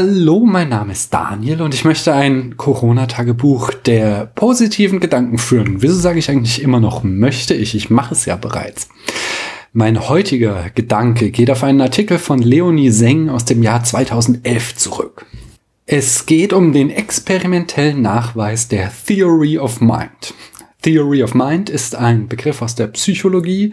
[0.00, 5.82] Hallo, mein Name ist Daniel und ich möchte ein Corona-Tagebuch der positiven Gedanken führen.
[5.82, 7.74] Wieso sage ich eigentlich immer noch möchte ich?
[7.74, 8.88] Ich mache es ja bereits.
[9.72, 15.26] Mein heutiger Gedanke geht auf einen Artikel von Leonie Seng aus dem Jahr 2011 zurück.
[15.84, 20.32] Es geht um den experimentellen Nachweis der Theory of Mind.
[20.82, 23.72] Theory of Mind ist ein Begriff aus der Psychologie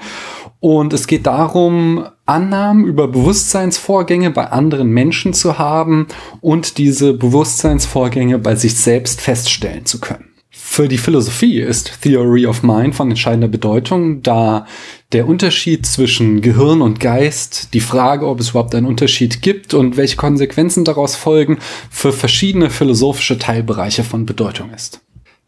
[0.60, 6.08] und es geht darum, Annahmen über Bewusstseinsvorgänge bei anderen Menschen zu haben
[6.42, 10.36] und diese Bewusstseinsvorgänge bei sich selbst feststellen zu können.
[10.58, 14.66] Für die Philosophie ist Theory of Mind von entscheidender Bedeutung, da
[15.12, 19.96] der Unterschied zwischen Gehirn und Geist, die Frage, ob es überhaupt einen Unterschied gibt und
[19.96, 21.60] welche Konsequenzen daraus folgen,
[21.90, 25.02] für verschiedene philosophische Teilbereiche von Bedeutung ist.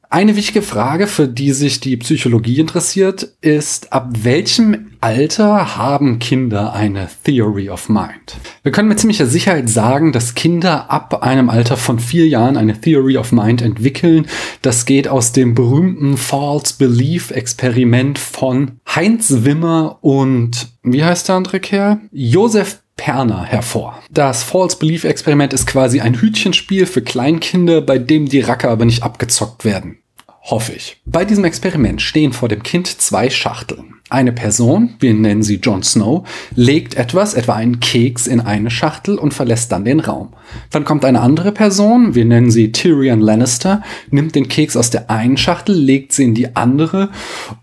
[0.10, 6.72] Eine wichtige Frage, für die sich die Psychologie interessiert, ist, ab welchem Alter haben Kinder
[6.72, 8.38] eine Theory of Mind?
[8.64, 12.80] Wir können mit ziemlicher Sicherheit sagen, dass Kinder ab einem Alter von vier Jahren eine
[12.80, 14.28] Theory of Mind entwickeln.
[14.62, 21.36] Das geht aus dem berühmten False Belief Experiment von Heinz Wimmer und wie heißt der
[21.36, 22.00] andere Kerl?
[22.14, 24.00] Josef Perner hervor.
[24.12, 28.86] Das False Belief Experiment ist quasi ein Hütchenspiel für Kleinkinder, bei dem die Racker aber
[28.86, 30.00] nicht abgezockt werden.
[30.42, 30.98] Hoffe ich.
[31.06, 33.96] Bei diesem Experiment stehen vor dem Kind zwei Schachteln.
[34.10, 39.18] Eine Person, wir nennen sie Jon Snow, legt etwas, etwa einen Keks, in eine Schachtel
[39.18, 40.30] und verlässt dann den Raum.
[40.72, 45.10] Dann kommt eine andere Person, wir nennen sie Tyrion Lannister, nimmt den Keks aus der
[45.10, 47.10] einen Schachtel, legt sie in die andere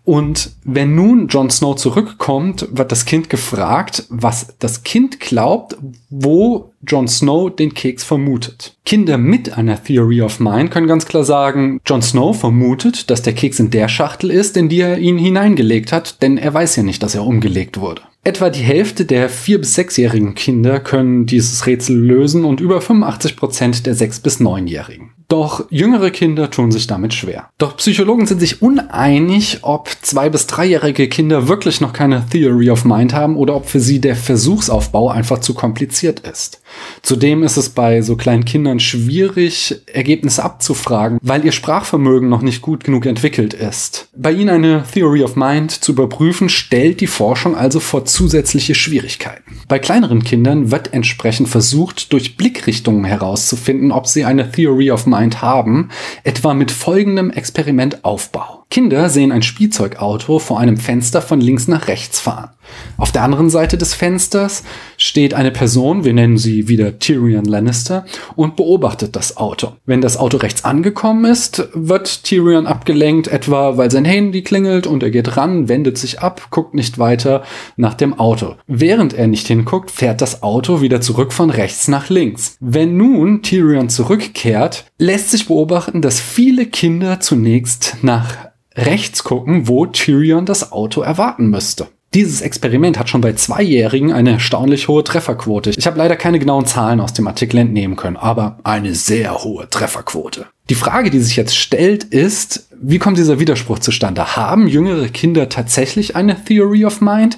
[0.04, 5.76] und wenn nun Jon Snow zurückkommt, wird das Kind gefragt, was das Kind glaubt,
[6.10, 8.76] wo Jon Snow den Keks vermutet.
[8.84, 13.32] Kinder mit einer Theory of Mind können ganz klar sagen, Jon Snow vermutet, dass der
[13.32, 16.82] Keks in der Schachtel ist, in die er ihn hineingelegt hat, denn er weiß ja
[16.82, 18.02] nicht, dass er umgelegt wurde.
[18.26, 23.36] Etwa die Hälfte der vier bis sechsjährigen Kinder können dieses Rätsel lösen und über 85
[23.36, 25.10] Prozent der sechs bis neunjährigen.
[25.28, 27.50] Doch jüngere Kinder tun sich damit schwer.
[27.58, 32.86] Doch Psychologen sind sich uneinig, ob zwei bis dreijährige Kinder wirklich noch keine Theory of
[32.86, 36.62] Mind haben oder ob für sie der Versuchsaufbau einfach zu kompliziert ist.
[37.02, 42.62] Zudem ist es bei so kleinen Kindern schwierig, Ergebnisse abzufragen, weil ihr Sprachvermögen noch nicht
[42.62, 44.08] gut genug entwickelt ist.
[44.16, 49.60] Bei ihnen eine Theory of Mind zu überprüfen, stellt die Forschung also vor zusätzliche Schwierigkeiten.
[49.68, 55.42] Bei kleineren Kindern wird entsprechend versucht, durch Blickrichtungen herauszufinden, ob sie eine Theory of Mind
[55.42, 55.90] haben,
[56.22, 58.64] etwa mit folgendem Experimentaufbau.
[58.70, 62.50] Kinder sehen ein Spielzeugauto vor einem Fenster von links nach rechts fahren.
[62.96, 64.64] Auf der anderen Seite des Fensters
[64.96, 68.04] steht eine Person, wir nennen sie wieder Tyrion Lannister,
[68.36, 69.72] und beobachtet das Auto.
[69.86, 75.02] Wenn das Auto rechts angekommen ist, wird Tyrion abgelenkt, etwa weil sein Handy klingelt und
[75.02, 77.42] er geht ran, wendet sich ab, guckt nicht weiter
[77.76, 78.54] nach dem Auto.
[78.66, 82.56] Während er nicht hinguckt, fährt das Auto wieder zurück von rechts nach links.
[82.60, 88.36] Wenn nun Tyrion zurückkehrt, lässt sich beobachten, dass viele Kinder zunächst nach
[88.76, 91.88] rechts gucken, wo Tyrion das Auto erwarten müsste.
[92.14, 95.70] Dieses Experiment hat schon bei Zweijährigen eine erstaunlich hohe Trefferquote.
[95.70, 99.68] Ich habe leider keine genauen Zahlen aus dem Artikel entnehmen können, aber eine sehr hohe
[99.68, 100.46] Trefferquote.
[100.70, 104.36] Die Frage, die sich jetzt stellt, ist, wie kommt dieser Widerspruch zustande?
[104.36, 107.36] Haben jüngere Kinder tatsächlich eine Theory of Mind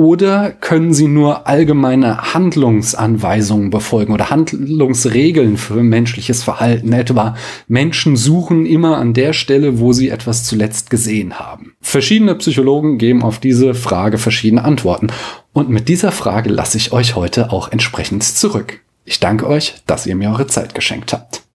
[0.00, 6.94] oder können sie nur allgemeine Handlungsanweisungen befolgen oder Handlungsregeln für menschliches Verhalten?
[6.94, 7.36] Etwa
[7.68, 11.74] Menschen suchen immer an der Stelle, wo sie etwas zuletzt gesehen haben.
[11.82, 15.08] Verschiedene Psychologen geben auf diese Frage verschiedene Antworten.
[15.52, 18.80] Und mit dieser Frage lasse ich euch heute auch entsprechend zurück.
[19.04, 21.39] Ich danke euch, dass ihr mir eure Zeit geschenkt habt.